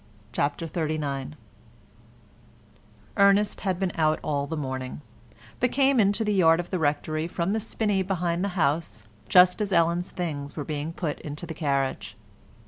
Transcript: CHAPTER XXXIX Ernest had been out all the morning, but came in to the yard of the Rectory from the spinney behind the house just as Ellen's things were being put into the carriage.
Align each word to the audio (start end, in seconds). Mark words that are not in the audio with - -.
CHAPTER 0.31 0.65
XXXIX 0.67 1.33
Ernest 3.17 3.61
had 3.61 3.79
been 3.79 3.91
out 3.93 4.19
all 4.23 4.47
the 4.47 4.57
morning, 4.57 5.01
but 5.59 5.71
came 5.71 5.99
in 5.99 6.11
to 6.13 6.25
the 6.25 6.33
yard 6.33 6.59
of 6.59 6.71
the 6.71 6.79
Rectory 6.79 7.27
from 7.27 7.53
the 7.53 7.59
spinney 7.59 8.01
behind 8.01 8.43
the 8.43 8.47
house 8.57 9.07
just 9.29 9.61
as 9.61 9.71
Ellen's 9.71 10.09
things 10.09 10.55
were 10.55 10.65
being 10.65 10.91
put 10.91 11.19
into 11.19 11.45
the 11.45 11.53
carriage. 11.53 12.15